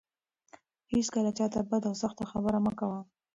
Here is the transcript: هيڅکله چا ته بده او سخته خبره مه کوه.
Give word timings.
هيڅکله 0.91 1.31
چا 1.37 1.45
ته 1.53 1.59
بده 1.69 1.87
او 1.89 1.95
سخته 2.03 2.23
خبره 2.31 2.59
مه 2.65 2.71
کوه. 2.79 2.99